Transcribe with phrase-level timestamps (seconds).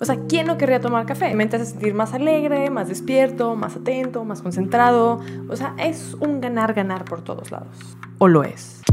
[0.00, 1.34] O sea, ¿quién no querría tomar café?
[1.34, 5.20] Me hace sentir más alegre, más despierto, más atento, más concentrado.
[5.48, 7.96] O sea, es un ganar-ganar por todos lados.
[8.18, 8.83] ¿O lo es?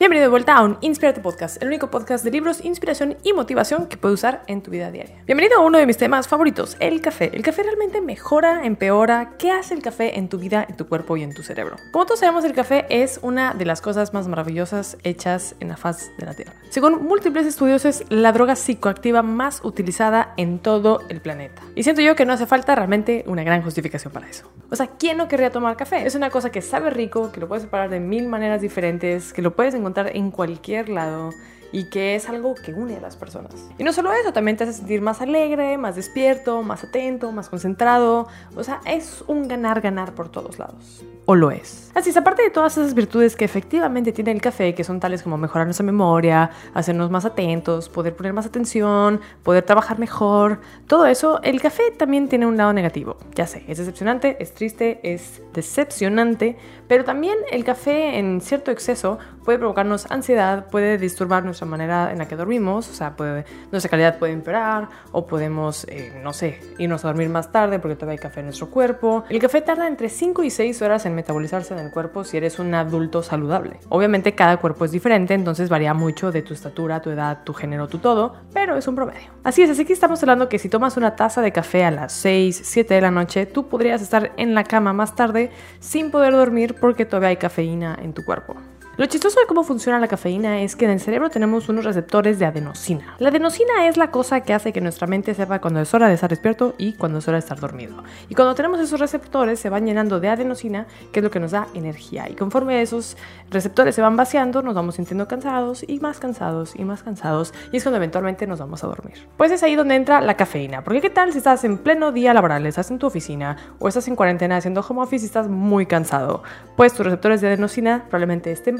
[0.00, 3.88] Bienvenido de vuelta a un Inspirate Podcast, el único podcast de libros, inspiración y motivación
[3.88, 5.24] que puedes usar en tu vida diaria.
[5.26, 7.32] Bienvenido a uno de mis temas favoritos, el café.
[7.34, 9.32] ¿El café realmente mejora, empeora?
[9.38, 11.78] ¿Qué hace el café en tu vida, en tu cuerpo y en tu cerebro?
[11.90, 15.76] Como todos sabemos, el café es una de las cosas más maravillosas hechas en la
[15.76, 16.52] faz de la Tierra.
[16.70, 21.62] Según múltiples estudios, es la droga psicoactiva más utilizada en todo el planeta.
[21.74, 24.48] Y siento yo que no hace falta realmente una gran justificación para eso.
[24.70, 26.06] O sea, ¿quién no querría tomar café?
[26.06, 29.42] Es una cosa que sabe rico, que lo puedes preparar de mil maneras diferentes, que
[29.42, 31.30] lo puedes encontrar en cualquier lado
[31.72, 33.68] y que es algo que une a las personas.
[33.78, 37.48] Y no solo eso, también te hace sentir más alegre, más despierto, más atento, más
[37.48, 38.28] concentrado.
[38.56, 41.04] O sea, es un ganar-ganar por todos lados.
[41.26, 41.90] O lo es.
[41.94, 45.22] Así es, aparte de todas esas virtudes que efectivamente tiene el café, que son tales
[45.22, 51.04] como mejorar nuestra memoria, hacernos más atentos, poder poner más atención, poder trabajar mejor, todo
[51.04, 53.18] eso, el café también tiene un lado negativo.
[53.34, 56.56] Ya sé, es decepcionante, es triste, es decepcionante,
[56.88, 62.18] pero también el café en cierto exceso puede provocarnos ansiedad, puede disturbar nuestra manera en
[62.18, 66.60] la que dormimos, o sea, puede, nuestra calidad puede empeorar o podemos, eh, no sé,
[66.78, 69.24] irnos a dormir más tarde porque todavía hay café en nuestro cuerpo.
[69.28, 72.60] El café tarda entre 5 y 6 horas en metabolizarse en el cuerpo si eres
[72.60, 73.80] un adulto saludable.
[73.88, 77.88] Obviamente cada cuerpo es diferente, entonces varía mucho de tu estatura, tu edad, tu género,
[77.88, 79.30] tu todo, pero es un promedio.
[79.42, 82.12] Así es, así que estamos hablando que si tomas una taza de café a las
[82.12, 86.34] 6, 7 de la noche, tú podrías estar en la cama más tarde sin poder
[86.34, 88.54] dormir porque todavía hay cafeína en tu cuerpo.
[88.98, 92.40] Lo chistoso de cómo funciona la cafeína es que en el cerebro tenemos unos receptores
[92.40, 93.14] de adenosina.
[93.20, 96.14] La adenosina es la cosa que hace que nuestra mente sepa cuando es hora de
[96.14, 98.02] estar despierto y cuando es hora de estar dormido.
[98.28, 101.52] Y cuando tenemos esos receptores se van llenando de adenosina, que es lo que nos
[101.52, 102.28] da energía.
[102.28, 103.16] Y conforme esos
[103.50, 107.54] receptores se van vaciando, nos vamos sintiendo cansados y más cansados y más cansados.
[107.70, 109.28] Y es cuando eventualmente nos vamos a dormir.
[109.36, 110.82] Pues es ahí donde entra la cafeína.
[110.82, 114.08] Porque qué tal si estás en pleno día laboral, estás en tu oficina o estás
[114.08, 116.42] en cuarentena haciendo home office y estás muy cansado.
[116.74, 118.76] Pues tus receptores de adenosina probablemente estén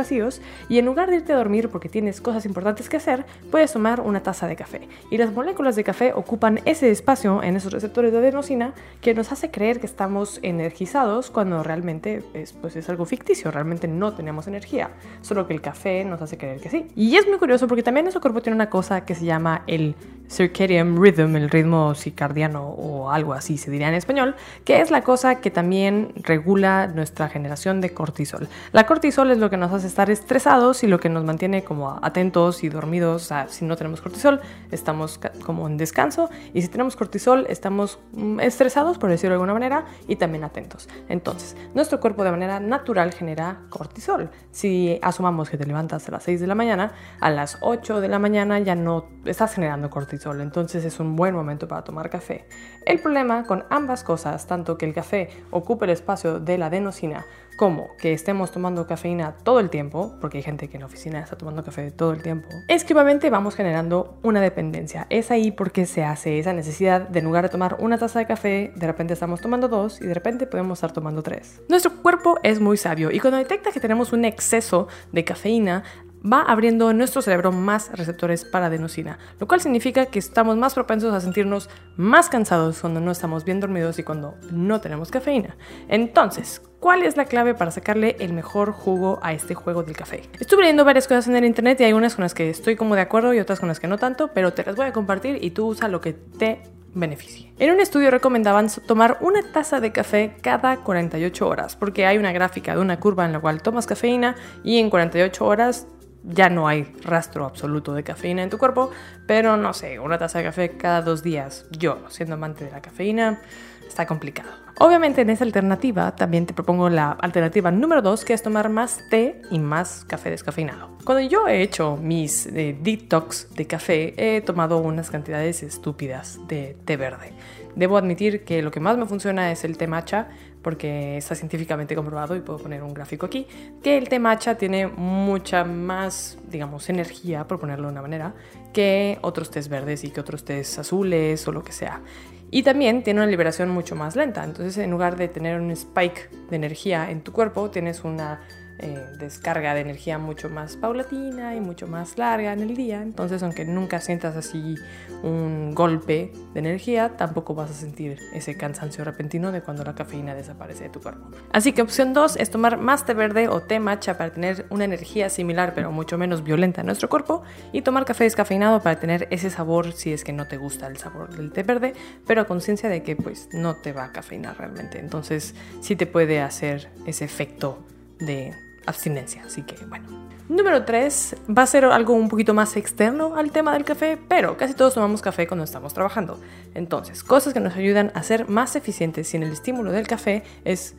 [0.69, 4.01] y en lugar de irte a dormir porque tienes cosas importantes que hacer, puedes tomar
[4.01, 4.89] una taza de café.
[5.11, 9.33] Y las moléculas de café ocupan ese espacio en esos receptores de adenosina que nos
[9.33, 14.47] hace creer que estamos energizados cuando realmente es, pues es algo ficticio, realmente no tenemos
[14.47, 16.87] energía, solo que el café nos hace creer que sí.
[16.97, 19.95] Y es muy curioso porque también nuestro cuerpo tiene una cosa que se llama el
[20.29, 25.03] circadian rhythm, el ritmo circadiano o algo así se diría en español, que es la
[25.03, 28.49] cosa que también regula nuestra generación de cortisol.
[28.73, 31.99] La cortisol es lo que nos hace estar estresados y lo que nos mantiene como
[32.03, 33.23] atentos y dormidos.
[33.23, 34.41] O sea, si no tenemos cortisol,
[34.71, 39.55] estamos como en descanso y si tenemos cortisol, estamos mm, estresados, por decirlo de alguna
[39.55, 40.89] manera, y también atentos.
[41.09, 44.31] Entonces, nuestro cuerpo de manera natural genera cortisol.
[44.51, 48.09] Si asumamos que te levantas a las 6 de la mañana, a las 8 de
[48.09, 52.47] la mañana ya no estás generando cortisol entonces es un buen momento para tomar café.
[52.85, 57.27] El problema con ambas cosas, tanto que el café ocupe el espacio de la adenosina
[57.59, 61.19] como que estemos tomando cafeína todo el tiempo, porque hay gente que en la oficina
[61.19, 65.09] está tomando café todo el tiempo, es que obviamente vamos generando una dependencia.
[65.11, 68.27] Es ahí porque se hace esa necesidad de en lugar de tomar una taza de
[68.27, 71.61] café, de repente estamos tomando dos y de repente podemos estar tomando tres.
[71.69, 75.83] Nuestro cuerpo es muy sabio y cuando detecta que tenemos un exceso de cafeína,
[76.25, 80.75] va abriendo en nuestro cerebro más receptores para adenosina, lo cual significa que estamos más
[80.75, 85.57] propensos a sentirnos más cansados cuando no estamos bien dormidos y cuando no tenemos cafeína.
[85.89, 90.23] Entonces, ¿Cuál es la clave para sacarle el mejor jugo a este juego del café?
[90.39, 92.95] Estuve leyendo varias cosas en el internet y hay unas con las que estoy como
[92.95, 95.43] de acuerdo y otras con las que no tanto, pero te las voy a compartir
[95.43, 96.63] y tú usa lo que te
[96.95, 97.53] beneficie.
[97.59, 102.31] En un estudio recomendaban tomar una taza de café cada 48 horas, porque hay una
[102.31, 105.89] gráfica de una curva en la cual tomas cafeína y en 48 horas
[106.29, 108.91] ya no hay rastro absoluto de cafeína en tu cuerpo,
[109.27, 112.81] pero no sé, una taza de café cada dos días, yo, siendo amante de la
[112.81, 113.41] cafeína,
[113.87, 114.51] está complicado.
[114.81, 119.01] Obviamente en esa alternativa también te propongo la alternativa número dos, que es tomar más
[119.11, 120.91] té y más café descafeinado.
[121.05, 126.77] Cuando yo he hecho mis eh, detox de café, he tomado unas cantidades estúpidas de
[126.85, 127.33] té verde.
[127.79, 130.27] Debo admitir que lo que más me funciona es el té matcha,
[130.63, 133.47] porque está científicamente comprobado y puedo poner un gráfico aquí,
[133.85, 138.35] que el té matcha tiene mucha más, digamos, energía, por ponerlo de una manera,
[138.73, 142.03] que otros tés verdes y que otros tés azules o lo que sea.
[142.51, 146.31] Y también tiene una liberación mucho más lenta, entonces en lugar de tener un spike
[146.51, 148.41] de energía en tu cuerpo, tienes una
[148.81, 153.03] eh, descarga de energía mucho más paulatina y mucho más larga en el día.
[153.03, 154.77] Entonces, aunque nunca sientas así
[155.23, 160.35] un golpe de energía, tampoco vas a sentir ese cansancio repentino de cuando la cafeína
[160.35, 161.29] desaparece de tu cuerpo.
[161.53, 164.85] Así que opción 2 es tomar más té verde o té matcha para tener una
[164.85, 167.43] energía similar pero mucho menos violenta en nuestro cuerpo
[167.73, 170.99] y tomar café descafeinado para tener ese sabor si es que no te gusta el
[170.99, 171.95] sabor del té verde,
[172.27, 174.99] pero a conciencia de que pues no te va a cafeinar realmente.
[175.01, 177.79] Entonces, sí te puede hacer ese efecto
[178.19, 178.53] de
[178.89, 179.43] abstinencia.
[179.45, 180.29] Así que bueno.
[180.49, 184.57] Número 3 va a ser algo un poquito más externo al tema del café, pero
[184.57, 186.41] casi todos tomamos café cuando estamos trabajando.
[186.75, 190.97] Entonces, cosas que nos ayudan a ser más eficientes sin el estímulo del café es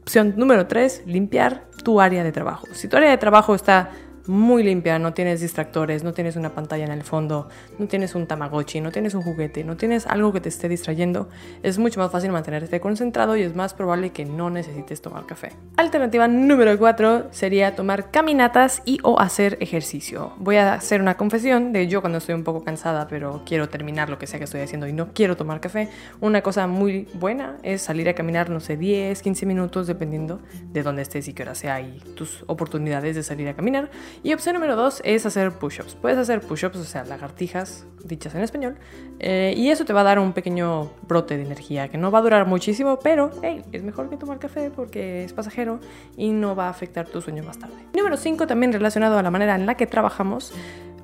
[0.00, 2.66] opción número 3, limpiar tu área de trabajo.
[2.72, 3.90] Si tu área de trabajo está
[4.26, 7.48] muy limpia, no tienes distractores, no tienes una pantalla en el fondo,
[7.78, 11.28] no tienes un tamagotchi, no tienes un juguete, no tienes algo que te esté distrayendo,
[11.62, 15.52] es mucho más fácil mantenerte concentrado y es más probable que no necesites tomar café.
[15.76, 20.32] Alternativa número 4 sería tomar caminatas y o hacer ejercicio.
[20.38, 24.08] Voy a hacer una confesión de yo cuando estoy un poco cansada pero quiero terminar
[24.08, 25.88] lo que sea que estoy haciendo y no quiero tomar café,
[26.20, 30.40] una cosa muy buena es salir a caminar, no sé, 10, 15 minutos dependiendo
[30.72, 33.90] de dónde estés y qué hora sea y tus oportunidades de salir a caminar
[34.22, 35.94] y opción número dos es hacer push-ups.
[35.94, 38.76] Puedes hacer push-ups, o sea, lagartijas dichas en español,
[39.20, 42.18] eh, y eso te va a dar un pequeño brote de energía que no va
[42.18, 45.80] a durar muchísimo, pero hey, es mejor que tomar café porque es pasajero
[46.16, 47.74] y no va a afectar tu sueño más tarde.
[47.96, 50.52] Número 5, también relacionado a la manera en la que trabajamos,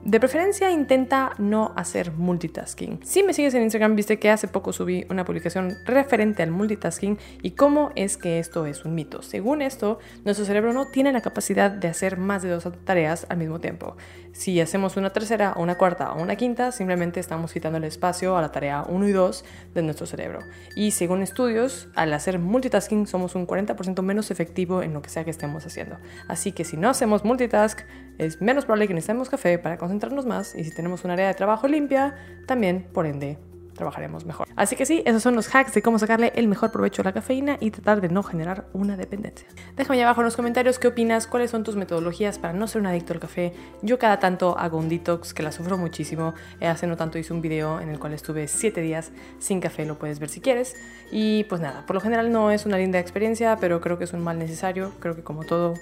[0.09, 3.01] de preferencia intenta no hacer multitasking.
[3.05, 7.19] Si me sigues en Instagram viste que hace poco subí una publicación referente al multitasking
[7.43, 9.21] y cómo es que esto es un mito.
[9.21, 13.37] Según esto, nuestro cerebro no tiene la capacidad de hacer más de dos tareas al
[13.37, 13.99] mismo tiempo.
[14.33, 18.39] Si hacemos una tercera o una cuarta o una quinta, simplemente estamos quitando el espacio
[18.39, 19.45] a la tarea 1 y 2
[19.75, 20.39] de nuestro cerebro.
[20.75, 25.25] Y según estudios, al hacer multitasking somos un 40% menos efectivo en lo que sea
[25.25, 25.99] que estemos haciendo.
[26.29, 27.81] Así que si no hacemos multitask,
[28.17, 31.35] es menos probable que necesitemos café para concentrarnos más y si tenemos un área de
[31.35, 32.17] trabajo limpia,
[32.47, 33.39] también, por ende,
[33.79, 34.49] trabajaremos mejor.
[34.57, 37.13] Así que sí, esos son los hacks de cómo sacarle el mejor provecho a la
[37.13, 39.49] cafeína y tratar de no generar una dependencia.
[39.77, 42.89] Déjame abajo en los comentarios qué opinas, cuáles son tus metodologías para no ser un
[42.89, 43.55] adicto al café.
[43.81, 46.35] Yo cada tanto hago un detox que la sufro muchísimo.
[46.61, 49.99] Hace no tanto hice un video en el cual estuve 7 días sin café, lo
[49.99, 50.75] puedes ver si quieres.
[51.13, 54.13] Y pues nada, por lo general no es una linda experiencia, pero creo que es
[54.13, 54.93] un mal necesario.
[54.99, 55.75] Creo que como todo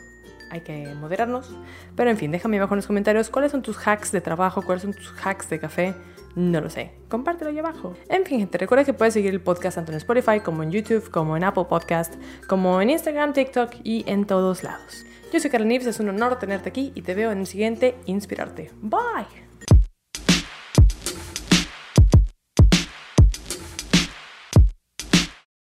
[0.51, 1.57] hay que moderarnos.
[1.95, 4.83] Pero en fin, déjame abajo en los comentarios cuáles son tus hacks de trabajo, cuáles
[4.83, 5.95] son tus hacks de café.
[6.35, 6.93] No lo sé.
[7.09, 7.95] Compártelo ahí abajo.
[8.09, 11.11] En fin, gente, recuerda que puedes seguir el podcast tanto en Spotify como en YouTube,
[11.11, 12.15] como en Apple Podcast,
[12.47, 15.07] como en Instagram, TikTok y en todos lados.
[15.33, 17.97] Yo soy Karen Nives, es un honor tenerte aquí y te veo en el siguiente
[18.05, 18.71] Inspirarte.
[18.83, 19.56] Bye.